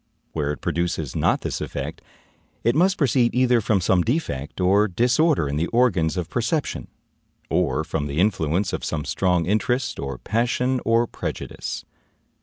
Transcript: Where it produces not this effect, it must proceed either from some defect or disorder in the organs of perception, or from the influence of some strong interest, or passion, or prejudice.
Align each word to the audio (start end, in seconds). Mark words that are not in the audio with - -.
Where 0.31 0.51
it 0.51 0.61
produces 0.61 1.15
not 1.15 1.41
this 1.41 1.61
effect, 1.61 2.01
it 2.63 2.73
must 2.73 2.97
proceed 2.97 3.35
either 3.35 3.61
from 3.61 3.79
some 3.79 4.01
defect 4.01 4.59
or 4.59 4.87
disorder 4.87 5.47
in 5.47 5.57
the 5.57 5.67
organs 5.67 6.17
of 6.17 6.27
perception, 6.27 6.87
or 7.51 7.83
from 7.83 8.07
the 8.07 8.17
influence 8.19 8.73
of 8.73 8.83
some 8.83 9.05
strong 9.05 9.45
interest, 9.45 9.99
or 9.99 10.17
passion, 10.17 10.81
or 10.85 11.05
prejudice. 11.05 11.85